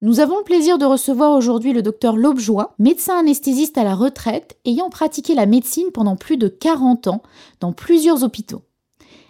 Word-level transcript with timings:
Nous 0.00 0.20
avons 0.20 0.38
le 0.38 0.44
plaisir 0.44 0.78
de 0.78 0.84
recevoir 0.84 1.36
aujourd'hui 1.36 1.72
le 1.72 1.82
docteur 1.82 2.14
Lobjoie, 2.16 2.72
médecin 2.78 3.18
anesthésiste 3.18 3.78
à 3.78 3.82
la 3.82 3.96
retraite, 3.96 4.56
ayant 4.64 4.90
pratiqué 4.90 5.34
la 5.34 5.44
médecine 5.44 5.90
pendant 5.92 6.14
plus 6.14 6.36
de 6.36 6.46
40 6.46 7.08
ans 7.08 7.20
dans 7.58 7.72
plusieurs 7.72 8.22
hôpitaux. 8.22 8.62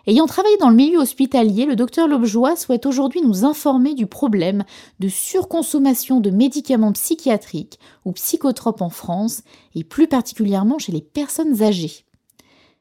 Ayant 0.07 0.27
travaillé 0.27 0.59
dans 0.59 0.69
le 0.69 0.77
milieu 0.77 0.99
hospitalier, 0.99 1.65
le 1.65 1.75
docteur 1.75 2.07
Lobjoie 2.07 2.54
souhaite 2.54 2.85
aujourd'hui 2.85 3.23
nous 3.23 3.46
informer 3.46 3.95
du 3.95 4.07
problème 4.07 4.65
de 5.01 5.09
surconsommation 5.09 6.21
de 6.21 6.29
médicaments 6.29 6.93
psychiatriques 6.93 7.79
ou 8.05 8.12
psychotropes 8.12 8.82
en 8.82 8.91
France 8.91 9.41
et 9.75 9.85
plus 9.85 10.07
particulièrement 10.07 10.79
chez 10.79 10.93
les 10.93 11.00
personnes 11.00 11.62
âgées. 11.62 12.05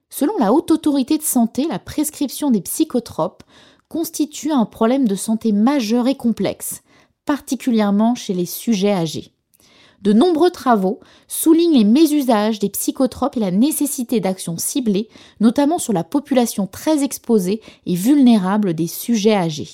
Selon 0.09 0.33
la 0.39 0.51
Haute 0.51 0.71
Autorité 0.71 1.17
de 1.17 1.23
Santé, 1.23 1.65
la 1.69 1.79
prescription 1.79 2.51
des 2.51 2.61
psychotropes 2.61 3.43
constitue 3.87 4.51
un 4.51 4.65
problème 4.65 5.07
de 5.07 5.15
santé 5.15 5.53
majeur 5.53 6.09
et 6.09 6.15
complexe 6.15 6.81
particulièrement 7.27 8.15
chez 8.15 8.33
les 8.33 8.47
sujets 8.47 8.93
âgés. 8.93 9.31
De 10.01 10.13
nombreux 10.13 10.49
travaux 10.49 10.99
soulignent 11.27 11.77
les 11.77 11.83
mésusages 11.83 12.59
des 12.59 12.69
psychotropes 12.69 13.35
et 13.37 13.41
la 13.41 13.51
nécessité 13.51 14.19
d'actions 14.19 14.57
ciblées, 14.57 15.09
notamment 15.39 15.77
sur 15.77 15.93
la 15.93 16.03
population 16.03 16.67
très 16.67 17.03
exposée 17.03 17.61
et 17.85 17.95
vulnérable 17.95 18.73
des 18.73 18.87
sujets 18.87 19.35
âgés. 19.35 19.69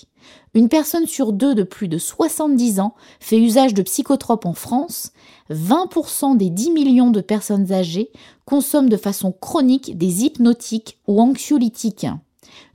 Une 0.56 0.70
personne 0.70 1.08
sur 1.08 1.34
deux 1.34 1.54
de 1.54 1.64
plus 1.64 1.88
de 1.88 1.98
70 1.98 2.80
ans 2.80 2.96
fait 3.20 3.38
usage 3.38 3.74
de 3.74 3.82
psychotropes 3.82 4.46
en 4.46 4.54
France. 4.54 5.12
20% 5.52 6.38
des 6.38 6.50
10 6.50 6.72
millions 6.72 7.12
de 7.12 7.22
personnes 7.22 7.72
âgées 7.72 8.12
consomment 8.46 8.90
de 8.90 8.98
façon 8.98 9.32
chronique 9.32 9.98
des 9.98 10.24
hypnotiques 10.24 11.00
ou 11.08 11.22
anxiolytiques. 11.22 12.08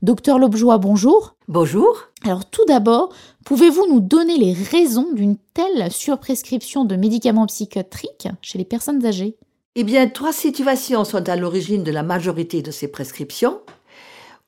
Docteur 0.03 0.39
Lobjoie, 0.39 0.79
bonjour. 0.79 1.38
Bonjour. 1.49 2.11
Alors 2.25 2.45
tout 2.45 2.67
d'abord, 2.67 3.09
pouvez-vous 3.47 3.87
nous 3.91 4.01
donner 4.01 4.37
les 4.37 4.53
raisons 4.53 5.15
d'une 5.15 5.39
telle 5.55 5.91
surprescription 5.91 6.85
de 6.85 6.95
médicaments 6.95 7.47
psychiatriques 7.47 8.29
chez 8.43 8.59
les 8.59 8.67
personnes 8.67 9.07
âgées? 9.07 9.35
Eh 9.75 9.83
bien, 9.83 10.09
trois 10.09 10.35
situations 10.35 11.07
sont 11.07 11.27
à 11.27 11.37
l'origine 11.37 11.85
de 11.85 11.91
la 11.91 12.03
majorité 12.03 12.61
de 12.61 12.71
ces 12.71 12.89
prescriptions, 12.89 13.63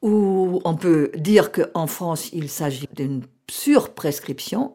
où 0.02 0.60
on 0.66 0.74
peut 0.74 1.10
dire 1.16 1.52
qu'en 1.52 1.86
France, 1.86 2.28
il 2.34 2.50
s'agit 2.50 2.86
d'une 2.94 3.22
surprescription, 3.50 4.74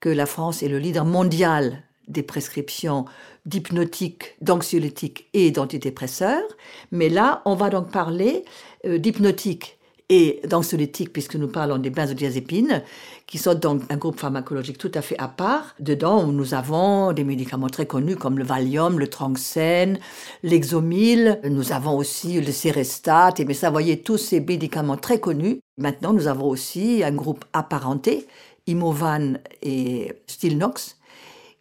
que 0.00 0.08
la 0.08 0.26
France 0.26 0.64
est 0.64 0.68
le 0.68 0.80
leader 0.80 1.04
mondial 1.04 1.84
des 2.08 2.24
prescriptions 2.24 3.04
d'hypnotiques, 3.46 4.34
d'anxiolytiques 4.40 5.28
et 5.32 5.52
d'antidépresseurs. 5.52 6.42
Mais 6.90 7.08
là, 7.08 7.40
on 7.44 7.54
va 7.54 7.70
donc 7.70 7.92
parler 7.92 8.44
euh, 8.84 8.98
d'hypnotiques 8.98 9.78
et 10.08 10.40
d'anxiolytiques, 10.46 11.12
puisque 11.12 11.36
nous 11.36 11.48
parlons 11.48 11.78
des 11.78 11.90
benzodiazépines, 11.90 12.82
qui 13.26 13.38
sont 13.38 13.54
donc 13.54 13.82
un 13.90 13.96
groupe 13.96 14.18
pharmacologique 14.18 14.78
tout 14.78 14.90
à 14.94 15.02
fait 15.02 15.18
à 15.18 15.28
part. 15.28 15.74
Dedans, 15.80 16.26
nous 16.26 16.54
avons 16.54 17.12
des 17.12 17.24
médicaments 17.24 17.68
très 17.68 17.86
connus 17.86 18.16
comme 18.16 18.38
le 18.38 18.44
Valium, 18.44 18.98
le 18.98 19.08
Tranxène, 19.08 19.98
l'Exomil. 20.42 21.40
Nous 21.48 21.72
avons 21.72 21.96
aussi 21.96 22.40
le 22.40 22.52
Cerestat, 22.52 23.34
et 23.38 23.44
mais 23.44 23.54
ça, 23.54 23.70
voyez, 23.70 24.00
tous 24.00 24.18
ces 24.18 24.40
médicaments 24.40 24.96
très 24.96 25.18
connus. 25.18 25.60
Maintenant, 25.78 26.12
nous 26.12 26.26
avons 26.26 26.48
aussi 26.48 27.02
un 27.04 27.12
groupe 27.12 27.44
apparenté, 27.52 28.26
Imovan 28.66 29.38
et 29.62 30.12
Stilnox, 30.26 30.98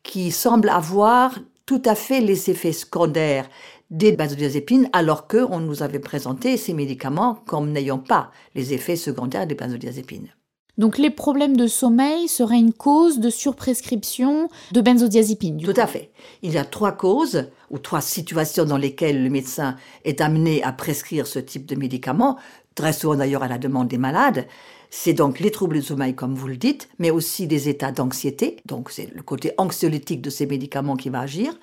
qui 0.03 0.31
semblent 0.31 0.69
avoir 0.69 1.37
tout 1.65 1.81
à 1.85 1.95
fait 1.95 2.19
les 2.19 2.49
effets 2.49 2.73
secondaires 2.73 3.47
des 3.91 4.13
benzodiazépines, 4.13 4.89
alors 4.93 5.27
qu'on 5.27 5.59
nous 5.59 5.83
avait 5.83 5.99
présenté 5.99 6.57
ces 6.57 6.73
médicaments 6.73 7.35
comme 7.45 7.71
n'ayant 7.71 7.99
pas 7.99 8.31
les 8.55 8.73
effets 8.73 8.95
secondaires 8.95 9.45
des 9.45 9.55
benzodiazépines. 9.55 10.29
Donc 10.77 10.97
les 10.97 11.09
problèmes 11.09 11.57
de 11.57 11.67
sommeil 11.67 12.29
seraient 12.29 12.57
une 12.57 12.73
cause 12.73 13.19
de 13.19 13.29
surprescription 13.29 14.47
de 14.71 14.81
benzodiazépines. 14.81 15.61
Tout 15.61 15.73
à 15.75 15.85
fait. 15.85 16.11
Il 16.41 16.53
y 16.53 16.57
a 16.57 16.63
trois 16.63 16.93
causes 16.93 17.49
ou 17.69 17.77
trois 17.77 18.01
situations 18.01 18.65
dans 18.65 18.77
lesquelles 18.77 19.21
le 19.21 19.29
médecin 19.29 19.75
est 20.05 20.21
amené 20.21 20.63
à 20.63 20.71
prescrire 20.71 21.27
ce 21.27 21.39
type 21.39 21.65
de 21.65 21.75
médicaments, 21.75 22.37
très 22.73 22.93
souvent 22.93 23.15
d'ailleurs 23.15 23.43
à 23.43 23.49
la 23.49 23.57
demande 23.57 23.89
des 23.89 23.97
malades. 23.97 24.47
C'est 24.89 25.13
donc 25.13 25.39
les 25.39 25.51
troubles 25.51 25.77
de 25.77 25.81
sommeil, 25.81 26.15
comme 26.15 26.35
vous 26.35 26.47
le 26.47 26.57
dites, 26.57 26.89
mais 26.99 27.11
aussi 27.11 27.47
des 27.47 27.69
états 27.69 27.91
d'anxiété. 27.91 28.57
Donc 28.65 28.91
c'est 28.91 29.13
le 29.13 29.21
côté 29.21 29.51
anxiolytique 29.57 30.21
de 30.21 30.29
ces 30.29 30.45
médicaments 30.45 30.95
qui 30.95 31.09
va 31.09 31.19
agir 31.19 31.53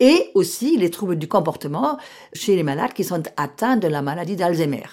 et 0.00 0.30
aussi 0.34 0.76
les 0.76 0.90
troubles 0.90 1.16
du 1.16 1.28
comportement 1.28 1.98
chez 2.32 2.56
les 2.56 2.62
malades 2.62 2.92
qui 2.92 3.04
sont 3.04 3.22
atteints 3.36 3.76
de 3.76 3.88
la 3.88 4.02
maladie 4.02 4.36
d'Alzheimer. 4.36 4.86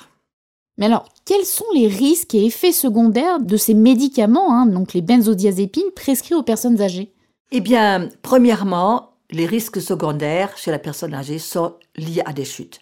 Mais 0.78 0.86
alors, 0.86 1.08
quels 1.26 1.46
sont 1.46 1.66
les 1.74 1.88
risques 1.88 2.34
et 2.34 2.46
effets 2.46 2.72
secondaires 2.72 3.40
de 3.40 3.58
ces 3.58 3.74
médicaments, 3.74 4.54
hein, 4.54 4.66
donc 4.66 4.94
les 4.94 5.02
benzodiazépines, 5.02 5.92
prescrits 5.96 6.34
aux 6.34 6.44
personnes 6.44 6.82
âgées? 6.82 7.14
Eh 7.52 7.62
bien, 7.62 8.10
premièrement, 8.22 9.12
les 9.30 9.46
risques 9.46 9.82
secondaires 9.82 10.58
chez 10.58 10.72
la 10.72 10.80
personne 10.80 11.14
âgée 11.14 11.40
sont 11.40 11.76
liés 11.96 12.24
à 12.26 12.34
des 12.34 12.46
chutes. 12.46 12.80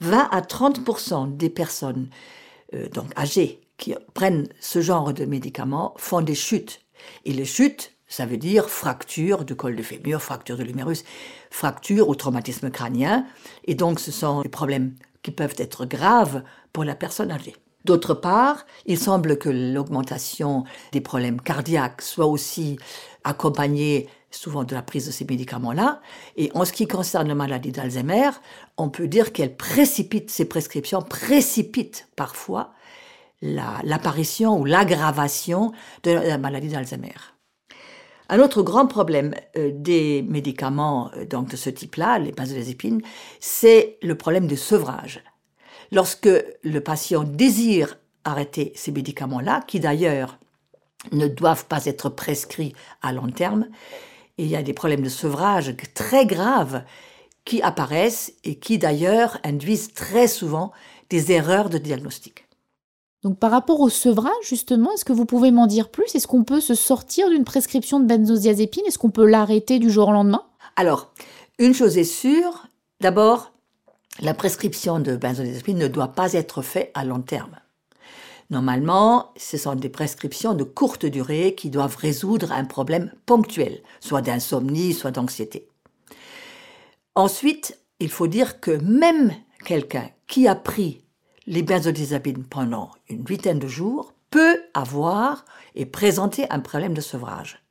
20 0.00 0.28
à 0.30 0.40
30% 0.40 1.36
des 1.36 1.50
personnes 1.50 2.08
euh, 2.74 2.88
donc 2.90 3.06
âgées 3.18 3.60
qui 3.78 3.94
prennent 4.14 4.48
ce 4.60 4.80
genre 4.80 5.12
de 5.12 5.24
médicaments 5.24 5.94
font 5.96 6.20
des 6.20 6.34
chutes. 6.34 6.80
Et 7.24 7.32
les 7.32 7.44
chutes, 7.44 7.91
ça 8.12 8.26
veut 8.26 8.36
dire 8.36 8.68
fracture 8.68 9.46
du 9.46 9.56
col 9.56 9.74
de 9.74 9.82
fémur, 9.82 10.20
fracture 10.20 10.58
de 10.58 10.62
l'humérus, 10.62 11.02
fracture 11.50 12.10
ou 12.10 12.14
traumatisme 12.14 12.70
crânien. 12.70 13.24
Et 13.64 13.74
donc, 13.74 14.00
ce 14.00 14.12
sont 14.12 14.42
des 14.42 14.50
problèmes 14.50 14.94
qui 15.22 15.30
peuvent 15.30 15.54
être 15.56 15.86
graves 15.86 16.42
pour 16.74 16.84
la 16.84 16.94
personne 16.94 17.30
âgée. 17.30 17.56
D'autre 17.86 18.12
part, 18.12 18.66
il 18.84 18.98
semble 18.98 19.38
que 19.38 19.48
l'augmentation 19.48 20.64
des 20.92 21.00
problèmes 21.00 21.40
cardiaques 21.40 22.02
soit 22.02 22.26
aussi 22.26 22.78
accompagnée 23.24 24.10
souvent 24.30 24.64
de 24.64 24.74
la 24.74 24.82
prise 24.82 25.06
de 25.06 25.10
ces 25.10 25.24
médicaments-là. 25.24 26.02
Et 26.36 26.50
en 26.54 26.66
ce 26.66 26.72
qui 26.74 26.86
concerne 26.86 27.28
la 27.28 27.34
maladie 27.34 27.72
d'Alzheimer, 27.72 28.28
on 28.76 28.90
peut 28.90 29.08
dire 29.08 29.32
qu'elle 29.32 29.56
précipite, 29.56 30.30
ces 30.30 30.44
prescriptions 30.44 31.00
précipitent 31.00 32.08
parfois 32.14 32.74
l'apparition 33.40 34.60
ou 34.60 34.66
l'aggravation 34.66 35.72
de 36.02 36.10
la 36.10 36.36
maladie 36.36 36.68
d'Alzheimer. 36.68 37.31
Un 38.28 38.38
autre 38.38 38.62
grand 38.62 38.86
problème 38.86 39.34
euh, 39.56 39.70
des 39.74 40.22
médicaments 40.22 41.10
euh, 41.16 41.24
donc 41.24 41.48
de 41.48 41.56
ce 41.56 41.70
type-là, 41.70 42.18
les 42.18 42.32
benzodiazépines, 42.32 43.02
c'est 43.40 43.98
le 44.02 44.16
problème 44.16 44.46
de 44.46 44.56
sevrage. 44.56 45.22
Lorsque 45.90 46.28
le 46.62 46.80
patient 46.80 47.24
désire 47.24 47.98
arrêter 48.24 48.72
ces 48.76 48.92
médicaments-là, 48.92 49.62
qui 49.66 49.80
d'ailleurs 49.80 50.38
ne 51.10 51.26
doivent 51.26 51.66
pas 51.66 51.84
être 51.86 52.08
prescrits 52.08 52.74
à 53.02 53.12
long 53.12 53.28
terme, 53.28 53.66
il 54.38 54.46
y 54.46 54.56
a 54.56 54.62
des 54.62 54.72
problèmes 54.72 55.02
de 55.02 55.08
sevrage 55.08 55.74
très 55.94 56.24
graves 56.24 56.84
qui 57.44 57.60
apparaissent 57.60 58.32
et 58.44 58.54
qui 58.54 58.78
d'ailleurs 58.78 59.38
induisent 59.44 59.92
très 59.92 60.28
souvent 60.28 60.72
des 61.10 61.32
erreurs 61.32 61.68
de 61.68 61.78
diagnostic. 61.78 62.46
Donc 63.22 63.38
par 63.38 63.50
rapport 63.52 63.80
au 63.80 63.88
sevrage, 63.88 64.32
justement, 64.42 64.92
est-ce 64.92 65.04
que 65.04 65.12
vous 65.12 65.26
pouvez 65.26 65.52
m'en 65.52 65.66
dire 65.66 65.90
plus? 65.90 66.14
Est-ce 66.14 66.26
qu'on 66.26 66.42
peut 66.42 66.60
se 66.60 66.74
sortir 66.74 67.28
d'une 67.30 67.44
prescription 67.44 68.00
de 68.00 68.06
benzodiazépine? 68.06 68.82
Est-ce 68.86 68.98
qu'on 68.98 69.10
peut 69.10 69.26
l'arrêter 69.26 69.78
du 69.78 69.90
jour 69.90 70.08
au 70.08 70.12
lendemain? 70.12 70.42
Alors, 70.76 71.12
une 71.58 71.74
chose 71.74 71.98
est 71.98 72.04
sûre, 72.04 72.66
d'abord, 73.00 73.52
la 74.20 74.34
prescription 74.34 74.98
de 74.98 75.16
benzodiazépine 75.16 75.78
ne 75.78 75.88
doit 75.88 76.08
pas 76.08 76.32
être 76.32 76.62
faite 76.62 76.90
à 76.94 77.04
long 77.04 77.20
terme. 77.20 77.56
Normalement, 78.50 79.30
ce 79.36 79.56
sont 79.56 79.76
des 79.76 79.88
prescriptions 79.88 80.54
de 80.54 80.64
courte 80.64 81.06
durée 81.06 81.54
qui 81.54 81.70
doivent 81.70 81.96
résoudre 81.96 82.52
un 82.52 82.64
problème 82.64 83.12
ponctuel, 83.24 83.80
soit 84.00 84.20
d'insomnie, 84.20 84.92
soit 84.92 85.12
d'anxiété. 85.12 85.68
Ensuite, 87.14 87.78
il 88.00 88.10
faut 88.10 88.26
dire 88.26 88.60
que 88.60 88.72
même 88.82 89.32
quelqu'un 89.64 90.10
qui 90.26 90.48
a 90.48 90.54
pris 90.54 91.01
les 91.46 91.62
benzodiazépines 91.62 92.44
pendant 92.44 92.90
une 93.08 93.24
huitaine 93.26 93.58
de 93.58 93.68
jours 93.68 94.14
peut 94.30 94.62
avoir 94.74 95.44
et 95.74 95.86
présenter 95.86 96.46
un 96.50 96.60
problème 96.60 96.94
de 96.94 97.00
sevrage. 97.00 97.62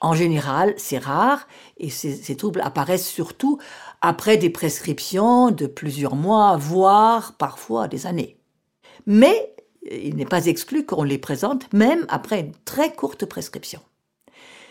En 0.00 0.14
général, 0.14 0.74
c'est 0.76 0.98
rare 0.98 1.48
et 1.78 1.88
ces, 1.88 2.36
troubles 2.36 2.60
apparaissent 2.60 3.08
surtout 3.08 3.58
après 4.02 4.36
des 4.36 4.50
prescriptions 4.50 5.50
de 5.50 5.66
plusieurs 5.66 6.16
mois, 6.16 6.56
voire 6.56 7.36
parfois 7.38 7.88
des 7.88 8.06
années. 8.06 8.38
Mais 9.06 9.54
il 9.90 10.16
n'est 10.16 10.26
pas 10.26 10.46
exclu 10.46 10.84
qu'on 10.84 11.02
les 11.02 11.18
présente 11.18 11.72
même 11.72 12.04
après 12.08 12.40
une 12.40 12.52
très 12.64 12.94
courte 12.94 13.24
prescription. 13.24 13.80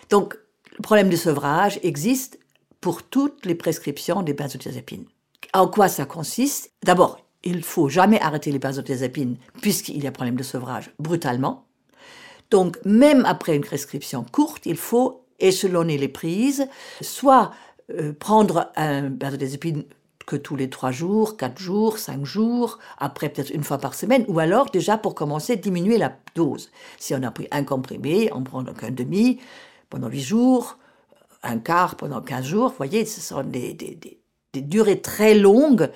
Donc, 0.09 0.37
le 0.77 0.81
problème 0.83 1.09
de 1.09 1.15
sevrage 1.15 1.79
existe 1.81 2.39
pour 2.79 3.01
toutes 3.01 3.45
les 3.45 3.55
prescriptions 3.55 4.21
des 4.21 4.33
benzodiazépines. 4.33 5.05
En 5.53 5.67
quoi 5.67 5.87
ça 5.87 6.05
consiste? 6.05 6.71
D'abord, 6.83 7.24
il 7.45 7.63
faut 7.63 7.89
jamais 7.89 8.19
arrêter 8.19 8.51
les 8.51 8.59
benzodiazépines 8.59 9.37
puisqu'il 9.61 10.03
y 10.03 10.07
a 10.07 10.11
problème 10.11 10.35
de 10.35 10.43
sevrage 10.43 10.91
brutalement. 10.99 11.65
Donc, 12.51 12.77
même 12.85 13.25
après 13.25 13.55
une 13.55 13.63
prescription 13.63 14.25
courte, 14.29 14.65
il 14.65 14.77
faut 14.77 15.25
échelonner 15.39 15.97
les 15.97 16.07
prises, 16.07 16.67
soit 17.01 17.51
euh, 17.91 18.13
prendre 18.13 18.71
un 18.75 19.09
benzodiazépine 19.09 19.85
que 20.25 20.35
tous 20.35 20.55
les 20.55 20.69
trois 20.69 20.91
jours, 20.91 21.37
quatre 21.37 21.59
jours, 21.59 21.97
cinq 21.99 22.25
jours, 22.25 22.79
après 22.97 23.29
peut-être 23.29 23.51
une 23.51 23.63
fois 23.63 23.77
par 23.77 23.93
semaine, 23.93 24.25
ou 24.27 24.39
alors 24.39 24.69
déjà 24.71 24.97
pour 24.97 25.13
commencer 25.13 25.55
diminuer 25.55 25.97
la 25.97 26.17
dose. 26.35 26.71
Si 26.97 27.13
on 27.13 27.23
a 27.23 27.31
pris 27.31 27.47
un 27.51 27.63
comprimé, 27.63 28.29
on 28.33 28.43
prend 28.43 28.63
donc 28.63 28.83
un 28.83 28.91
demi. 28.91 29.39
pendant 29.89 30.09
8 30.09 30.21
jours, 30.21 30.79
un 31.43 31.59
quart 31.59 31.95
pendant 31.95 32.21
15 32.21 32.45
jours. 32.45 32.69
Vous 32.69 32.77
voyez, 32.77 33.05
ce 33.05 33.21
sont 33.21 33.43
des, 33.43 33.77
durées 34.61 35.01
très 35.01 35.35
longues 35.35 35.91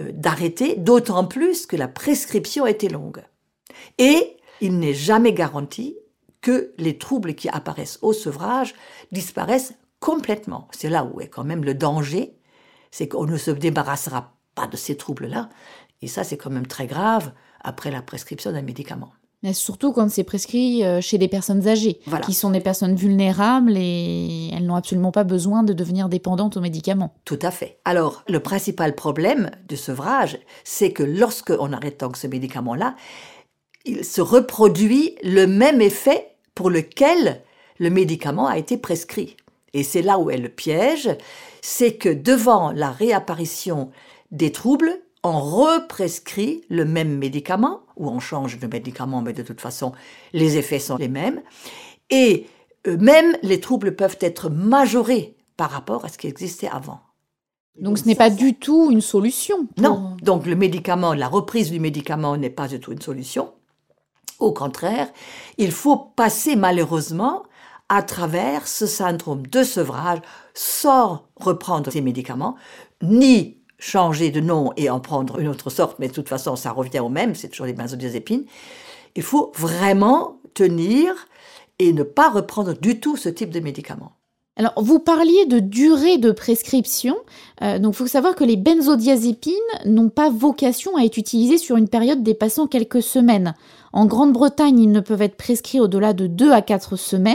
euh, 0.00 0.10
d'arrêter, 0.12 0.76
d'autant 0.76 1.24
plus 1.24 1.66
que 1.66 1.76
la 1.76 1.88
prescription 1.88 2.66
était 2.66 2.88
longue. 2.88 3.22
Et 3.98 4.36
il 4.60 4.78
n'est 4.78 4.94
jamais 4.94 5.32
garanti 5.32 5.96
que 6.40 6.72
les 6.78 6.98
troubles 6.98 7.34
qui 7.34 7.48
apparaissent 7.48 7.98
au 8.02 8.12
sevrage 8.12 8.74
disparaissent 9.12 9.74
complètement. 10.00 10.68
C'est 10.72 10.90
là 10.90 11.04
où 11.04 11.20
est 11.20 11.28
quand 11.28 11.44
même 11.44 11.64
le 11.64 11.74
danger, 11.74 12.36
c'est 12.90 13.08
qu'on 13.08 13.26
ne 13.26 13.36
se 13.36 13.50
débarrassera 13.50 14.34
pas 14.54 14.66
de 14.66 14.76
ces 14.76 14.96
troubles-là. 14.96 15.48
Et 16.02 16.06
ça, 16.06 16.24
c'est 16.24 16.36
quand 16.36 16.50
même 16.50 16.66
très 16.66 16.86
grave 16.86 17.32
après 17.62 17.90
la 17.90 18.02
prescription 18.02 18.52
d'un 18.52 18.62
médicament. 18.62 19.12
Mais 19.44 19.52
surtout 19.52 19.92
quand 19.92 20.10
c'est 20.10 20.24
prescrit 20.24 20.82
euh, 20.84 21.02
chez 21.02 21.18
des 21.18 21.28
personnes 21.28 21.68
âgées, 21.68 22.00
qui 22.24 22.32
sont 22.32 22.50
des 22.50 22.60
personnes 22.60 22.96
vulnérables 22.96 23.74
et 23.76 24.48
elles 24.54 24.64
n'ont 24.64 24.74
absolument 24.74 25.12
pas 25.12 25.22
besoin 25.22 25.62
de 25.62 25.74
devenir 25.74 26.08
dépendantes 26.08 26.56
aux 26.56 26.62
médicaments. 26.62 27.14
Tout 27.26 27.38
à 27.42 27.50
fait. 27.50 27.78
Alors, 27.84 28.24
le 28.26 28.40
principal 28.40 28.94
problème 28.94 29.50
du 29.68 29.76
sevrage, 29.76 30.38
c'est 30.64 30.92
que 30.92 31.02
lorsqu'on 31.02 31.74
arrête 31.74 32.00
donc 32.00 32.16
ce 32.16 32.26
médicament-là, 32.26 32.96
il 33.84 34.02
se 34.02 34.22
reproduit 34.22 35.14
le 35.22 35.46
même 35.46 35.82
effet 35.82 36.26
pour 36.54 36.70
lequel 36.70 37.42
le 37.78 37.90
médicament 37.90 38.46
a 38.46 38.56
été 38.56 38.78
prescrit. 38.78 39.36
Et 39.74 39.82
c'est 39.82 40.00
là 40.00 40.18
où 40.18 40.30
est 40.30 40.38
le 40.38 40.48
piège, 40.48 41.10
c'est 41.60 41.96
que 41.96 42.08
devant 42.08 42.72
la 42.72 42.90
réapparition 42.90 43.90
des 44.30 44.52
troubles, 44.52 45.00
on 45.24 45.40
represcrit 45.40 46.62
le 46.68 46.84
même 46.84 47.16
médicament, 47.16 47.80
ou 47.96 48.08
on 48.08 48.20
change 48.20 48.58
de 48.58 48.66
médicament, 48.66 49.22
mais 49.22 49.32
de 49.32 49.42
toute 49.42 49.60
façon, 49.60 49.92
les 50.34 50.58
effets 50.58 50.78
sont 50.78 50.98
les 50.98 51.08
mêmes. 51.08 51.40
Et 52.10 52.46
euh, 52.86 52.98
même 52.98 53.36
les 53.42 53.58
troubles 53.58 53.96
peuvent 53.96 54.18
être 54.20 54.50
majorés 54.50 55.34
par 55.56 55.70
rapport 55.70 56.04
à 56.04 56.08
ce 56.08 56.18
qui 56.18 56.26
existait 56.26 56.68
avant. 56.68 57.00
Donc 57.80 57.98
ce 57.98 58.04
n'est 58.04 58.14
pas 58.14 58.30
du 58.30 58.54
tout 58.54 58.90
une 58.90 59.00
solution. 59.00 59.66
Non, 59.78 60.16
donc 60.22 60.46
le 60.46 60.54
médicament, 60.54 61.14
la 61.14 61.26
reprise 61.26 61.70
du 61.70 61.80
médicament 61.80 62.36
n'est 62.36 62.50
pas 62.50 62.68
du 62.68 62.78
tout 62.78 62.92
une 62.92 63.00
solution. 63.00 63.52
Au 64.38 64.52
contraire, 64.52 65.08
il 65.58 65.72
faut 65.72 65.96
passer 65.96 66.54
malheureusement 66.54 67.44
à 67.88 68.02
travers 68.02 68.68
ce 68.68 68.86
syndrome 68.86 69.46
de 69.46 69.62
sevrage 69.62 70.20
sans 70.52 71.26
reprendre 71.36 71.90
ces 71.90 72.00
médicaments, 72.00 72.56
ni 73.02 73.58
changer 73.78 74.30
de 74.30 74.40
nom 74.40 74.72
et 74.76 74.90
en 74.90 75.00
prendre 75.00 75.38
une 75.38 75.48
autre 75.48 75.70
sorte, 75.70 75.98
mais 75.98 76.08
de 76.08 76.12
toute 76.12 76.28
façon, 76.28 76.56
ça 76.56 76.72
revient 76.72 77.00
au 77.00 77.08
même, 77.08 77.34
c'est 77.34 77.48
toujours 77.48 77.66
les 77.66 77.72
benzodiazépines. 77.72 78.44
Il 79.16 79.22
faut 79.22 79.52
vraiment 79.54 80.40
tenir 80.54 81.26
et 81.78 81.92
ne 81.92 82.02
pas 82.02 82.30
reprendre 82.30 82.72
du 82.74 83.00
tout 83.00 83.16
ce 83.16 83.28
type 83.28 83.50
de 83.50 83.60
médicament. 83.60 84.12
Alors, 84.56 84.74
vous 84.76 85.00
parliez 85.00 85.46
de 85.46 85.58
durée 85.58 86.16
de 86.16 86.30
prescription. 86.30 87.16
Euh, 87.60 87.80
donc, 87.80 87.94
il 87.94 87.96
faut 87.96 88.06
savoir 88.06 88.36
que 88.36 88.44
les 88.44 88.56
benzodiazépines 88.56 89.52
n'ont 89.84 90.10
pas 90.10 90.30
vocation 90.30 90.96
à 90.96 91.02
être 91.02 91.16
utilisées 91.16 91.58
sur 91.58 91.76
une 91.76 91.88
période 91.88 92.22
dépassant 92.22 92.68
quelques 92.68 93.02
semaines. 93.02 93.54
En 93.92 94.06
Grande-Bretagne, 94.06 94.78
ils 94.78 94.92
ne 94.92 95.00
peuvent 95.00 95.22
être 95.22 95.36
prescrits 95.36 95.80
au-delà 95.80 96.12
de 96.12 96.28
2 96.28 96.52
à 96.52 96.62
4 96.62 96.94
semaines. 96.94 97.34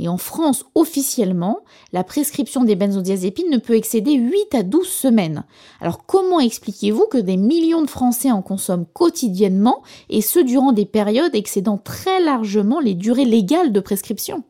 Et 0.00 0.08
en 0.08 0.18
France, 0.18 0.64
officiellement, 0.74 1.60
la 1.92 2.02
prescription 2.02 2.64
des 2.64 2.74
benzodiazépines 2.74 3.50
ne 3.52 3.58
peut 3.58 3.76
excéder 3.76 4.14
8 4.14 4.56
à 4.56 4.64
12 4.64 4.84
semaines. 4.84 5.44
Alors, 5.80 6.06
comment 6.06 6.40
expliquez-vous 6.40 7.06
que 7.06 7.18
des 7.18 7.36
millions 7.36 7.82
de 7.82 7.90
Français 7.90 8.32
en 8.32 8.42
consomment 8.42 8.86
quotidiennement 8.92 9.84
et 10.10 10.22
ce 10.22 10.40
durant 10.40 10.72
des 10.72 10.86
périodes 10.86 11.36
excédant 11.36 11.78
très 11.78 12.20
largement 12.20 12.80
les 12.80 12.94
durées 12.94 13.26
légales 13.26 13.70
de 13.70 13.78
prescription? 13.78 14.42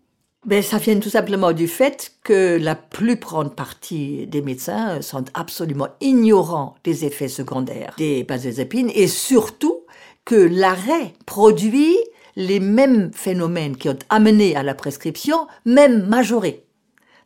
Ben, 0.47 0.63
ça 0.63 0.79
vient 0.79 0.99
tout 1.01 1.11
simplement 1.11 1.53
du 1.53 1.67
fait 1.67 2.13
que 2.23 2.59
la 2.61 2.77
plus 2.77 3.17
grande 3.17 3.57
partie 3.57 4.27
des 4.29 4.41
médecins 4.41 5.03
sont 5.03 5.25
absolument 5.35 5.89
ignorants 6.01 6.77
des 6.85 7.05
effets 7.05 7.29
secondaires 7.29 7.95
des 7.99 8.23
benzodiazépines 8.23 8.91
et 8.95 9.09
surtout 9.09 9.85
que 10.25 10.37
l'arrêt 10.37 11.15
produit 11.27 11.97
les 12.37 12.61
mêmes 12.61 13.11
phénomènes 13.13 13.77
qui 13.77 13.89
ont 13.89 13.99
amené 14.11 14.55
à 14.55 14.63
la 14.63 14.75
prescription, 14.75 15.49
même 15.65 16.07
majorés. 16.07 16.65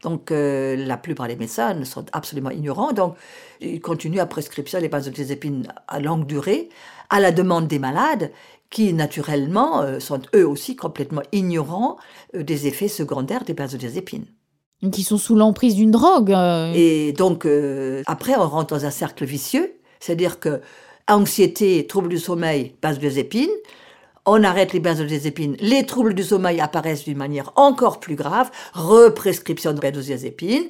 Donc 0.03 0.31
euh, 0.33 0.75
la 0.75 0.97
plupart 0.97 1.29
des 1.29 1.37
médecins 1.37 1.85
sont 1.85 2.07
absolument 2.13 2.51
ignorants, 2.51 2.93
donc 2.93 3.17
ils 3.61 3.81
continuent 3.81 4.21
à 4.21 4.27
prescrire 4.27 4.81
les 4.81 4.89
benzodiazépines 4.89 5.69
à 5.87 6.01
longue 6.01 6.27
durée, 6.27 6.71
à 7.13 7.21
la 7.21 7.31
demande 7.31 7.69
des 7.69 7.79
malades, 7.79 8.33
qui 8.71 8.93
naturellement 8.95 9.83
euh, 9.83 10.01
sont 10.01 10.23
eux 10.35 10.49
aussi 10.49 10.75
complètement 10.75 11.23
ignorants 11.31 11.99
euh, 12.35 12.43
des 12.43 12.67
effets 12.67 12.89
secondaires 12.89 13.45
des 13.45 13.55
benzodiazépines. 13.55 14.25
Qui 14.91 15.05
sont 15.05 15.19
sous 15.19 15.37
l'emprise 15.37 15.77
d'une 15.77 15.93
drogue. 15.93 16.33
Euh. 16.33 16.73
Et 16.75 17.13
donc 17.13 17.47
après 18.07 18.35
on 18.37 18.49
rentre 18.49 18.75
dans 18.75 18.85
un 18.85 18.91
cercle 18.91 19.25
vicieux, 19.25 19.75
c'est-à-dire 20.01 20.41
que 20.41 20.61
anxiété, 21.07 21.87
troubles 21.87 22.09
du 22.09 22.19
sommeil, 22.19 22.75
benzodiazépines, 22.83 23.51
on 24.25 24.43
arrête 24.43 24.73
les 24.73 24.81
benzodiazépines, 24.81 25.57
les 25.61 25.85
troubles 25.85 26.15
du 26.15 26.25
sommeil 26.25 26.61
apparaissent 26.61 27.05
d'une 27.05 27.19
manière 27.19 27.53
encore 27.57 28.01
plus 28.01 28.17
grave, 28.17 28.51
represcription 28.73 29.73
de 29.73 29.81
benzodiazépines, 29.81 30.65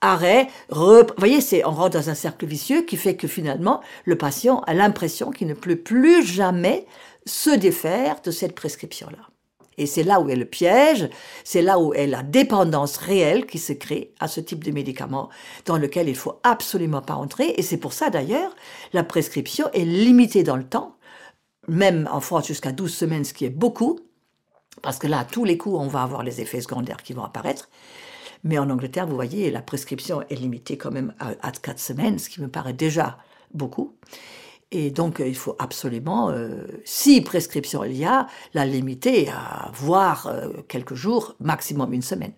arrêt, 0.00 0.48
Vous 0.70 1.02
voyez, 1.18 1.40
c'est 1.40 1.64
on 1.64 1.70
rentre 1.70 1.98
dans 1.98 2.10
un 2.10 2.14
cercle 2.14 2.46
vicieux 2.46 2.82
qui 2.82 2.96
fait 2.96 3.16
que 3.16 3.28
finalement 3.28 3.80
le 4.04 4.16
patient 4.16 4.60
a 4.66 4.74
l'impression 4.74 5.30
qu'il 5.30 5.48
ne 5.48 5.54
peut 5.54 5.76
plus 5.76 6.24
jamais 6.24 6.86
se 7.26 7.50
défaire 7.50 8.20
de 8.22 8.30
cette 8.30 8.54
prescription-là. 8.54 9.28
Et 9.76 9.86
c'est 9.86 10.04
là 10.04 10.20
où 10.20 10.28
est 10.28 10.36
le 10.36 10.44
piège, 10.44 11.08
c'est 11.42 11.62
là 11.62 11.78
où 11.78 11.94
est 11.94 12.06
la 12.06 12.22
dépendance 12.22 12.96
réelle 12.96 13.46
qui 13.46 13.58
se 13.58 13.72
crée 13.72 14.12
à 14.20 14.28
ce 14.28 14.40
type 14.40 14.62
de 14.62 14.70
médicament 14.70 15.30
dans 15.64 15.78
lequel 15.78 16.08
il 16.08 16.14
faut 16.14 16.38
absolument 16.42 17.02
pas 17.02 17.14
entrer. 17.14 17.54
Et 17.56 17.62
c'est 17.62 17.78
pour 17.78 17.92
ça 17.92 18.10
d'ailleurs, 18.10 18.54
la 18.92 19.02
prescription 19.02 19.68
est 19.72 19.84
limitée 19.84 20.44
dans 20.44 20.56
le 20.56 20.64
temps, 20.64 20.96
même 21.66 22.08
en 22.12 22.20
France 22.20 22.46
jusqu'à 22.46 22.72
12 22.72 22.94
semaines, 22.94 23.24
ce 23.24 23.34
qui 23.34 23.44
est 23.46 23.50
beaucoup, 23.50 23.98
parce 24.82 24.98
que 24.98 25.06
là, 25.06 25.24
tous 25.24 25.44
les 25.44 25.58
coups, 25.58 25.76
on 25.78 25.88
va 25.88 26.02
avoir 26.02 26.22
les 26.22 26.40
effets 26.40 26.60
secondaires 26.60 27.02
qui 27.02 27.12
vont 27.12 27.24
apparaître. 27.24 27.68
Mais 28.42 28.58
en 28.58 28.68
Angleterre, 28.68 29.06
vous 29.06 29.14
voyez, 29.14 29.50
la 29.50 29.62
prescription 29.62 30.22
est 30.28 30.34
limitée 30.34 30.76
quand 30.76 30.90
même 30.90 31.14
à, 31.18 31.30
à 31.40 31.50
4 31.50 31.78
semaines, 31.78 32.18
ce 32.18 32.28
qui 32.28 32.42
me 32.42 32.48
paraît 32.48 32.74
déjà 32.74 33.18
beaucoup. 33.54 33.94
Et 34.70 34.90
donc, 34.90 35.22
il 35.24 35.36
faut 35.36 35.56
absolument, 35.58 36.30
euh, 36.30 36.66
si 36.84 37.20
prescription 37.20 37.84
il 37.84 37.96
y 37.96 38.04
a, 38.04 38.26
la 38.54 38.66
limiter 38.66 39.28
à 39.28 39.70
voir 39.72 40.26
euh, 40.26 40.48
quelques 40.68 40.94
jours, 40.94 41.36
maximum 41.40 41.92
une 41.92 42.02
semaine. 42.02 42.32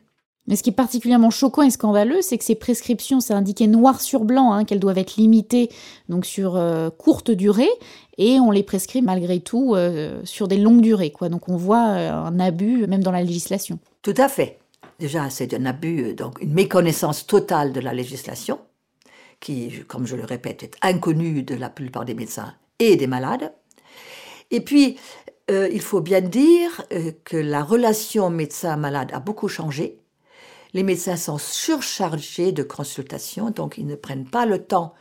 Mais 0.47 0.57
ce 0.57 0.63
qui 0.63 0.71
est 0.71 0.75
particulièrement 0.75 1.31
choquant 1.31 1.63
et 1.63 1.71
scandaleux, 1.71 2.23
c'est 2.23 2.39
que 2.39 2.45
ces 2.45 2.55
prescriptions, 2.55 3.21
c'est 3.21 3.35
indiqué 3.35 3.67
noir 3.67 4.01
sur 4.01 4.25
blanc 4.25 4.53
hein, 4.53 4.65
qu'elles 4.65 4.81
doivent 4.81 4.99
être 4.99 5.17
limitées 5.17 5.71
donc 6.09 6.25
sur 6.25 6.57
euh, 6.57 6.91
courte 6.91 7.31
durée, 7.31 7.71
et 8.19 8.39
on 8.41 8.51
les 8.51 8.63
prescrit 8.63 9.03
malgré 9.03 9.41
tout 9.41 9.77
sur 10.25 10.49
des 10.49 10.57
longues 10.57 10.81
durées. 10.81 11.13
Donc 11.21 11.51
on 11.51 11.57
voit 11.57 11.81
un 11.81 12.41
abus 12.41 12.87
même 12.87 13.03
dans 13.03 13.11
la 13.11 13.23
législation. 13.23 13.79
Tout 14.01 14.15
à 14.17 14.29
fait. 14.29 14.59
Déjà, 14.99 15.29
c'est 15.29 15.53
un 15.53 15.67
abus, 15.67 16.15
donc 16.15 16.41
une 16.41 16.55
méconnaissance 16.55 17.27
totale 17.27 17.73
de 17.73 17.81
la 17.81 17.93
législation 17.93 18.59
qui, 19.41 19.85
comme 19.87 20.07
je 20.07 20.17
le 20.17 20.25
répète, 20.25 20.63
est 20.63 20.77
inconnu 20.83 21.43
de 21.43 21.55
la 21.55 21.69
plupart 21.69 22.05
des 22.05 22.15
médecins 22.15 22.55
et 22.79 22.97
des 22.97 23.07
malades. 23.07 23.53
Et 24.51 24.61
puis, 24.61 24.97
euh, 25.51 25.69
il 25.71 25.81
faut 25.81 26.01
bien 26.01 26.21
dire 26.21 26.83
euh, 26.93 27.13
que 27.25 27.37
la 27.37 27.63
relation 27.63 28.31
médecin-malade 28.31 29.11
a 29.13 29.21
beaucoup 29.21 29.49
changé. 29.49 29.99
Les 30.77 30.83
médecins 30.83 31.17
sont 31.17 31.39
surchargés 31.39 32.53
de 32.53 32.63
consultations, 32.63 33.49
donc 33.49 33.79
ils 33.79 33.87
ne 33.87 33.95
prennent 33.95 34.29
pas 34.29 34.45
le 34.45 34.63
temps 34.63 34.93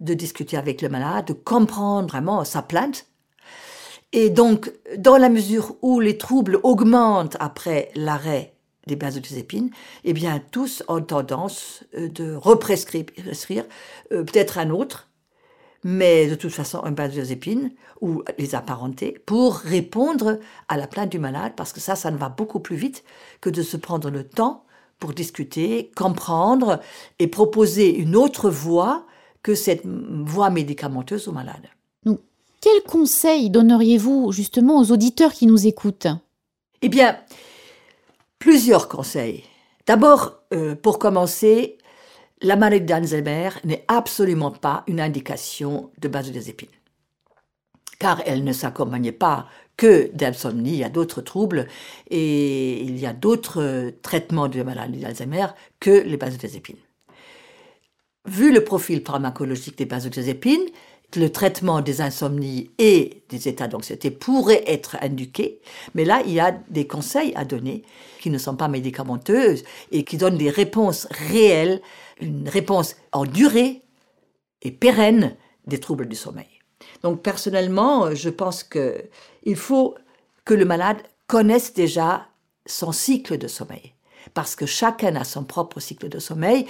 de 0.00 0.14
discuter 0.14 0.56
avec 0.56 0.80
le 0.80 0.88
malade, 0.88 1.26
de 1.26 1.34
comprendre 1.34 2.08
vraiment 2.08 2.46
sa 2.46 2.62
plainte. 2.62 3.04
Et 4.14 4.30
donc, 4.30 4.72
dans 4.96 5.18
la 5.18 5.28
mesure 5.28 5.76
où 5.82 6.00
les 6.00 6.16
troubles 6.16 6.58
augmentent 6.62 7.36
après 7.40 7.90
l'arrêt 7.94 8.54
des 8.86 8.96
benzodiazépines, 8.96 9.68
eh 10.04 10.14
bien, 10.14 10.40
tous 10.50 10.82
ont 10.88 11.02
tendance 11.02 11.84
euh, 11.94 12.08
de 12.08 12.34
represcrire 12.34 13.04
euh, 14.12 14.24
peut-être 14.24 14.56
un 14.56 14.70
autre, 14.70 15.10
mais 15.84 16.26
de 16.26 16.36
toute 16.36 16.52
façon 16.52 16.82
un 16.84 16.92
benzodiazépine 16.92 17.74
ou 18.00 18.22
les 18.38 18.54
apparentés 18.54 19.22
pour 19.26 19.56
répondre 19.56 20.38
à 20.68 20.78
la 20.78 20.86
plainte 20.86 21.10
du 21.10 21.18
malade, 21.18 21.52
parce 21.54 21.74
que 21.74 21.80
ça, 21.80 21.96
ça 21.96 22.10
ne 22.10 22.16
va 22.16 22.30
beaucoup 22.30 22.60
plus 22.60 22.76
vite 22.76 23.04
que 23.42 23.50
de 23.50 23.60
se 23.60 23.76
prendre 23.76 24.08
le 24.08 24.26
temps 24.26 24.64
pour 24.98 25.12
discuter, 25.12 25.90
comprendre 25.96 26.80
et 27.18 27.26
proposer 27.26 27.94
une 27.94 28.16
autre 28.16 28.50
voie 28.50 29.06
que 29.42 29.54
cette 29.54 29.86
voie 29.86 30.50
médicamenteuse 30.50 31.28
au 31.28 31.32
malade. 31.32 31.68
Donc, 32.04 32.20
quel 32.60 32.82
conseil 32.82 33.50
donneriez-vous 33.50 34.32
justement 34.32 34.80
aux 34.80 34.90
auditeurs 34.90 35.32
qui 35.32 35.46
nous 35.46 35.66
écoutent? 35.66 36.08
Eh 36.82 36.88
bien, 36.88 37.18
Plusieurs 38.38 38.88
conseils. 38.88 39.44
D'abord, 39.86 40.42
euh, 40.54 40.76
pour 40.76 40.98
commencer, 40.98 41.78
la 42.40 42.54
maladie 42.54 42.84
d'Alzheimer 42.84 43.50
n'est 43.64 43.84
absolument 43.88 44.52
pas 44.52 44.84
une 44.86 45.00
indication 45.00 45.90
de 45.98 46.06
benzodiazépine, 46.06 46.68
car 47.98 48.22
elle 48.26 48.44
ne 48.44 48.52
s'accompagnait 48.52 49.12
pas 49.12 49.46
que 49.78 50.10
d'insomnie, 50.12 50.72
il 50.72 50.78
y 50.78 50.84
a 50.84 50.90
d'autres 50.90 51.22
troubles 51.22 51.66
et 52.10 52.82
il 52.82 52.98
y 52.98 53.06
a 53.06 53.14
d'autres 53.14 53.94
traitements 54.02 54.48
de 54.48 54.62
maladie 54.62 54.98
d'Alzheimer 54.98 55.46
que 55.80 56.02
les 56.02 56.18
benzodiazépines. 56.18 56.76
Vu 58.26 58.52
le 58.52 58.62
profil 58.62 59.02
pharmacologique 59.06 59.78
des 59.78 59.86
benzodiazépines, 59.86 60.66
le 61.16 61.30
traitement 61.30 61.80
des 61.80 62.02
insomnies 62.02 62.70
et 62.78 63.22
des 63.30 63.48
états 63.48 63.68
d'anxiété 63.68 64.10
pourrait 64.10 64.64
être 64.66 64.96
indiqué, 65.00 65.60
mais 65.94 66.04
là, 66.04 66.20
il 66.26 66.32
y 66.32 66.40
a 66.40 66.52
des 66.68 66.86
conseils 66.86 67.32
à 67.34 67.46
donner 67.46 67.82
qui 68.20 68.28
ne 68.28 68.36
sont 68.36 68.56
pas 68.56 68.68
médicamenteuses 68.68 69.64
et 69.90 70.04
qui 70.04 70.18
donnent 70.18 70.36
des 70.36 70.50
réponses 70.50 71.06
réelles, 71.10 71.80
une 72.20 72.48
réponse 72.48 72.96
en 73.12 73.24
durée 73.24 73.82
et 74.60 74.70
pérenne 74.70 75.34
des 75.66 75.78
troubles 75.78 76.08
du 76.08 76.16
sommeil. 76.16 76.58
Donc 77.02 77.22
personnellement, 77.22 78.14
je 78.14 78.28
pense 78.28 78.62
qu'il 79.48 79.56
faut 79.56 79.94
que 80.44 80.52
le 80.52 80.66
malade 80.66 80.98
connaisse 81.26 81.72
déjà 81.72 82.26
son 82.66 82.92
cycle 82.92 83.38
de 83.38 83.48
sommeil 83.48 83.94
parce 84.34 84.54
que 84.56 84.66
chacun 84.66 85.16
a 85.16 85.24
son 85.24 85.42
propre 85.42 85.80
cycle 85.80 86.10
de 86.10 86.18
sommeil. 86.18 86.66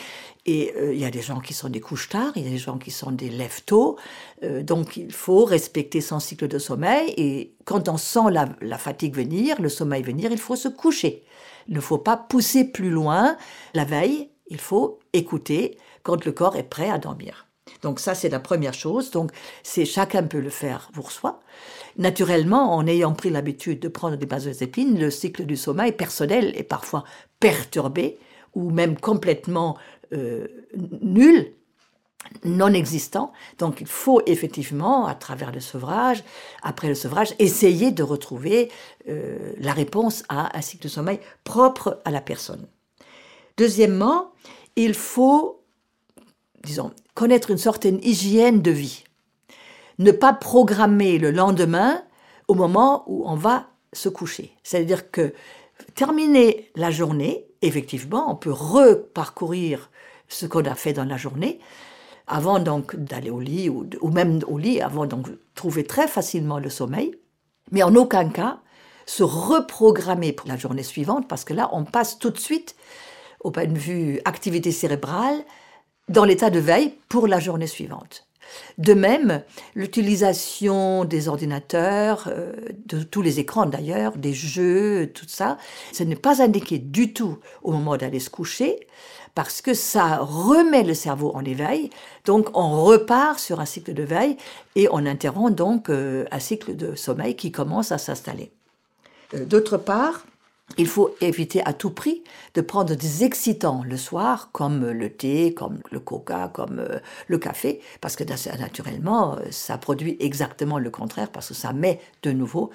Et 0.47 0.73
euh, 0.77 0.95
il 0.95 1.01
y 1.01 1.05
a 1.05 1.11
des 1.11 1.23
gens 1.23 1.41
qui 1.41 1.55
sont 1.55 1.69
des 1.69 1.81
couches 1.81 2.09
tard, 2.09 2.31
il 2.37 2.45
y 2.45 2.47
a 2.47 2.51
des 2.51 2.57
gens 2.59 2.79
qui 2.79 2.93
sont 2.93 3.11
des 3.11 3.31
lève 3.31 3.65
tôt. 3.65 3.99
Euh, 4.45 4.63
donc 4.63 4.97
il 4.97 5.13
faut 5.13 5.45
respecter 5.45 6.01
son 6.01 6.21
cycle 6.21 6.47
de 6.47 6.61
sommeil. 6.61 7.13
Et 7.17 7.57
quand 7.65 7.89
on 7.89 7.97
sent 7.97 8.31
la, 8.31 8.79
fatigue 8.79 9.17
venir, 9.17 9.61
le 9.61 9.69
sommeil 9.69 10.05
venir, 10.05 10.31
il 10.31 10.39
faut 10.39 10.55
se 10.55 10.69
coucher. 10.69 11.25
Il 11.67 11.75
ne 11.75 11.81
faut 11.81 11.99
pas 11.99 12.17
pousser 12.17 12.65
plus 12.65 12.91
loin 12.91 13.37
la 13.75 13.85
veille. 13.85 14.31
Il 14.47 14.61
faut 14.61 15.01
écouter 15.13 15.79
quand 16.05 16.25
le 16.25 16.31
corps 16.31 16.55
est 16.55 16.63
prêt 16.63 16.91
à 16.91 16.99
dormir. 16.99 17.48
Donc 17.83 18.01
ça, 18.01 18.15
c'est 18.15 18.29
la 18.29 18.41
première 18.41 18.75
chose. 18.75 19.11
Donc 19.11 19.31
c'est 19.63 19.85
chacun 19.85 20.23
peut 20.23 20.41
le 20.41 20.51
faire 20.51 20.91
pour 20.93 21.13
soi. 21.13 21.41
Naturellement, 21.97 22.75
en 22.75 22.87
ayant 22.87 23.13
pris 23.13 23.31
l'habitude 23.31 23.81
de 23.81 23.89
prendre 23.89 24.17
des 24.17 24.27
benzodiazépines, 24.27 24.99
le 24.99 25.11
cycle 25.11 25.45
du 25.45 25.57
sommeil 25.57 25.93
personnel 25.93 26.53
est 26.57 26.63
parfois 26.63 27.05
perturbé 27.41 28.19
ou 28.55 28.71
même 28.71 28.99
complètement 28.99 29.77
euh, 30.13 30.47
nul, 31.03 31.53
non 32.45 32.73
existant. 32.73 33.33
Donc 33.59 33.81
il 33.81 33.87
faut 33.87 34.23
effectivement, 34.27 35.07
à 35.07 35.15
travers 35.15 35.53
le 35.53 35.61
sevrage, 35.61 36.25
après 36.63 36.89
le 36.89 36.95
sevrage, 36.95 37.35
essayer 37.39 37.91
de 37.91 38.03
retrouver 38.03 38.71
euh, 39.09 39.53
la 39.59 39.73
réponse 39.73 40.25
à 40.29 40.57
un 40.57 40.61
cycle 40.61 40.85
de 40.85 40.89
sommeil 40.89 41.21
propre 41.45 42.01
à 42.05 42.11
la 42.11 42.21
personne. 42.21 42.67
Deuxièmement, 43.57 44.33
il 44.77 44.95
faut, 44.95 45.58
disons, 46.65 46.93
connaître 47.15 47.51
une 47.51 47.59
certaine 47.59 47.99
hygiène 48.03 48.63
de 48.63 48.71
vie. 48.71 49.05
Ne 49.99 50.13
pas 50.13 50.33
programmer 50.33 51.19
le 51.19 51.31
lendemain 51.31 52.03
au 52.47 52.55
moment 52.55 53.05
où 53.07 53.25
on 53.27 53.35
va 53.35 53.67
se 53.93 54.09
coucher. 54.09 54.53
C'est-à-dire 54.63 55.11
que 55.11 55.35
terminer 55.95 56.71
la 56.77 56.91
journée, 56.91 57.47
effectivement, 57.63 58.31
on 58.31 58.37
peut 58.37 58.53
reparcourir 58.53 59.91
ce 60.29 60.47
qu'on 60.47 60.65
a 60.65 60.75
fait 60.75 60.93
dans 60.93 61.05
la 61.05 61.17
journée 61.17 61.59
avant 62.29 62.59
donc 62.59 62.95
d'aller 62.95 63.31
au 63.31 63.41
lit 63.41 63.69
ou, 63.69 63.87
même 64.11 64.41
au 64.47 64.59
lit, 64.59 64.81
avant 64.81 65.07
donc 65.07 65.29
trouver 65.55 65.85
très 65.85 66.07
facilement 66.07 66.59
le 66.59 66.69
sommeil, 66.69 67.15
mais 67.73 67.83
en 67.83 67.95
aucun 67.95 68.29
cas 68.29 68.61
se 69.07 69.23
reprogrammer 69.23 70.33
pour 70.33 70.47
la 70.49 70.59
journée 70.59 70.83
suivante 70.83 71.27
parce 71.27 71.45
que 71.45 71.55
là 71.55 71.71
on 71.73 71.85
passe 71.85 72.19
tout 72.19 72.29
de 72.31 72.39
suite 72.39 72.77
au 73.41 73.51
point 73.51 73.65
de 73.65 73.79
vue 73.79 74.21
activité 74.27 74.71
cérébrale 74.71 75.43
dans 76.09 76.25
l'état 76.25 76.51
de 76.51 76.59
veille 76.59 76.95
pour 77.09 77.27
la 77.27 77.41
journée 77.41 77.67
suivante. 77.67 78.29
De 78.79 78.95
même, 78.95 79.43
l'utilisation 79.75 81.05
des 81.05 81.29
ordinateurs, 81.29 82.29
euh, 82.29 82.53
de 82.87 83.03
tous 83.03 83.23
les 83.23 83.41
écrans 83.41 83.67
d'ailleurs, 83.67 84.17
des 84.17 84.33
jeux, 84.33 85.11
tout 85.15 85.27
ça, 85.29 85.59
ce 85.93 86.03
n'est 86.03 86.17
pas 86.17 86.43
indiqué 86.43 86.79
du 86.79 87.13
tout 87.13 87.39
au 87.63 87.73
moment 87.73 87.97
d'aller 87.97 88.21
se 88.21 88.31
coucher 88.31 88.87
parce 89.35 89.63
que 89.63 89.75
ça 89.75 90.19
remet 90.19 90.83
le 90.83 90.95
cerveau 90.95 91.31
en 91.35 91.45
éveil, 91.45 91.91
donc 92.25 92.49
on 92.55 92.83
repart 92.83 93.39
sur 93.39 93.61
un 93.61 93.67
cycle 93.67 93.95
de 93.95 94.03
veille 94.03 94.37
et 94.75 94.89
on 94.91 95.07
interrompt 95.07 95.55
donc 95.55 95.91
euh, 95.91 96.25
un 96.33 96.41
cycle 96.41 96.75
de 96.75 96.97
sommeil 96.97 97.37
qui 97.37 97.53
commence 97.53 97.93
à 97.93 97.99
s'installer. 97.99 98.51
Euh, 99.35 99.45
d'autre 99.45 99.77
part, 99.77 100.25
il 100.77 100.87
faut 100.87 101.15
éviter 101.21 101.65
à 101.65 101.73
tout 101.73 101.91
prix 101.91 102.23
de 102.55 102.61
prendre 102.61 102.95
des 102.95 103.25
excitants 103.25 103.83
le 103.85 103.97
soir, 103.97 104.51
comme 104.53 104.85
le 104.91 105.11
thé, 105.11 105.55
comme 105.55 105.79
le 105.91 105.99
coca, 105.99 106.51
comme 106.53 106.79
euh, 106.81 106.99
le 107.27 107.39
café, 107.39 107.81
parce 108.01 108.17
que 108.17 108.25
naturellement, 108.25 109.37
euh, 109.37 109.47
ça 109.51 109.79
produit 109.79 110.17
exactement 110.21 110.79
le 110.79 110.91
contraire, 110.91 111.31
parce 111.31 111.49
que 111.49 111.55
ça 111.55 111.73
met 111.73 112.01
de 112.23 112.33
nouveau, 112.33 112.71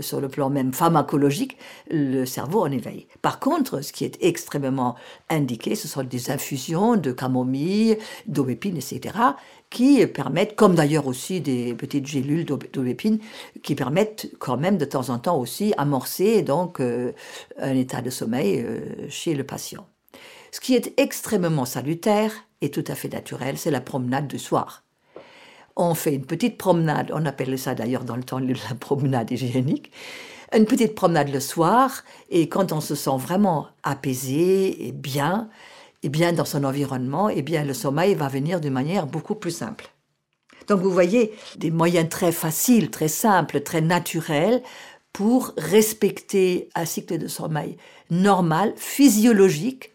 sur 0.00 0.20
le 0.20 0.28
plan 0.28 0.50
même 0.50 0.72
pharmacologique, 0.72 1.56
le 1.90 2.24
cerveau 2.24 2.62
en 2.62 2.70
éveil. 2.70 3.06
Par 3.22 3.38
contre, 3.38 3.80
ce 3.80 3.92
qui 3.92 4.04
est 4.04 4.18
extrêmement 4.20 4.96
indiqué, 5.30 5.76
ce 5.76 5.86
sont 5.86 6.02
des 6.02 6.30
infusions 6.30 6.96
de 6.96 7.12
camomille, 7.12 7.98
d'aubépine, 8.26 8.76
etc., 8.76 9.14
qui 9.70 10.06
permettent, 10.06 10.56
comme 10.56 10.74
d'ailleurs 10.74 11.06
aussi 11.06 11.40
des 11.40 11.74
petites 11.74 12.06
gélules 12.06 12.44
d'aubépine, 12.44 13.18
qui 13.62 13.74
permettent 13.74 14.30
quand 14.38 14.56
même 14.56 14.78
de 14.78 14.84
temps 14.84 15.10
en 15.10 15.18
temps 15.18 15.38
aussi 15.38 15.74
amorcer 15.76 16.42
donc 16.42 16.80
euh, 16.80 17.12
un 17.58 17.74
état 17.74 18.00
de 18.00 18.10
sommeil 18.10 18.60
euh, 18.60 18.80
chez 19.08 19.34
le 19.34 19.44
patient. 19.44 19.86
Ce 20.52 20.60
qui 20.60 20.74
est 20.74 20.94
extrêmement 20.98 21.64
salutaire 21.64 22.32
et 22.60 22.70
tout 22.70 22.84
à 22.86 22.94
fait 22.94 23.12
naturel, 23.12 23.58
c'est 23.58 23.70
la 23.70 23.80
promenade 23.80 24.28
du 24.28 24.38
soir. 24.38 24.84
On 25.76 25.94
fait 25.94 26.14
une 26.14 26.24
petite 26.24 26.56
promenade, 26.56 27.10
on 27.12 27.26
appelle 27.26 27.58
ça 27.58 27.74
d'ailleurs 27.74 28.04
dans 28.04 28.16
le 28.16 28.22
temps 28.22 28.38
la 28.38 28.74
promenade 28.78 29.30
hygiénique, 29.30 29.92
une 30.54 30.64
petite 30.64 30.94
promenade 30.94 31.28
le 31.28 31.40
soir, 31.40 32.04
et 32.30 32.48
quand 32.48 32.72
on 32.72 32.80
se 32.80 32.94
sent 32.94 33.18
vraiment 33.18 33.68
apaisé 33.82 34.86
et 34.86 34.92
bien, 34.92 35.50
et 36.02 36.08
bien 36.08 36.32
dans 36.32 36.44
son 36.44 36.64
environnement, 36.64 37.28
et 37.28 37.42
bien 37.42 37.64
le 37.64 37.74
sommeil 37.74 38.14
va 38.14 38.28
venir 38.28 38.60
d'une 38.60 38.72
manière 38.72 39.06
beaucoup 39.06 39.34
plus 39.34 39.50
simple. 39.50 39.90
Donc 40.68 40.80
vous 40.80 40.90
voyez 40.90 41.32
des 41.56 41.70
moyens 41.70 42.08
très 42.08 42.32
faciles, 42.32 42.90
très 42.90 43.08
simples, 43.08 43.60
très 43.60 43.80
naturels 43.80 44.62
pour 45.12 45.52
respecter 45.56 46.68
un 46.74 46.84
cycle 46.84 47.18
de 47.18 47.28
sommeil 47.28 47.76
normal, 48.10 48.74
physiologique, 48.76 49.92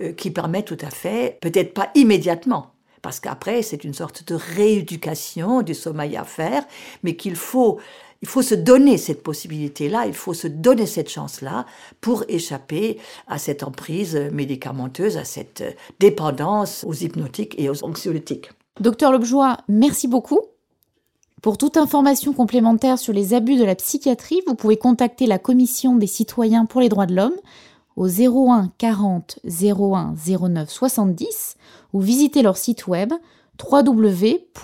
euh, 0.00 0.12
qui 0.12 0.30
permet 0.30 0.62
tout 0.62 0.78
à 0.80 0.90
fait, 0.90 1.38
peut-être 1.40 1.72
pas 1.72 1.90
immédiatement, 1.94 2.74
parce 3.00 3.20
qu'après 3.20 3.62
c'est 3.62 3.84
une 3.84 3.94
sorte 3.94 4.26
de 4.26 4.34
rééducation 4.34 5.62
du 5.62 5.74
sommeil 5.74 6.16
à 6.16 6.24
faire, 6.24 6.64
mais 7.02 7.16
qu'il 7.16 7.36
faut 7.36 7.78
il 8.22 8.28
faut 8.28 8.42
se 8.42 8.54
donner 8.54 8.98
cette 8.98 9.22
possibilité-là, 9.22 10.06
il 10.06 10.14
faut 10.14 10.34
se 10.34 10.48
donner 10.48 10.86
cette 10.86 11.10
chance-là 11.10 11.66
pour 12.00 12.24
échapper 12.28 12.98
à 13.26 13.38
cette 13.38 13.62
emprise 13.62 14.16
médicamenteuse, 14.32 15.16
à 15.16 15.24
cette 15.24 15.62
dépendance 16.00 16.84
aux 16.86 16.94
hypnotiques 16.94 17.54
et 17.58 17.68
aux 17.68 17.84
anxiolytiques. 17.84 18.50
Docteur 18.80 19.12
Lobjoie, 19.12 19.58
merci 19.68 20.08
beaucoup. 20.08 20.40
Pour 21.42 21.58
toute 21.58 21.76
information 21.76 22.32
complémentaire 22.32 22.98
sur 22.98 23.12
les 23.12 23.34
abus 23.34 23.56
de 23.56 23.64
la 23.64 23.74
psychiatrie, 23.74 24.40
vous 24.46 24.54
pouvez 24.54 24.76
contacter 24.76 25.26
la 25.26 25.38
Commission 25.38 25.96
des 25.96 26.06
citoyens 26.06 26.66
pour 26.66 26.80
les 26.80 26.88
droits 26.88 27.06
de 27.06 27.14
l'homme 27.14 27.36
au 27.94 28.08
01 28.08 28.72
40 28.78 29.38
01 29.44 30.14
09 30.26 30.68
70 30.68 31.56
ou 31.92 32.00
visiter 32.00 32.42
leur 32.42 32.56
site 32.56 32.86
web 32.86 33.12
www.ccdh.fr. 33.62 34.56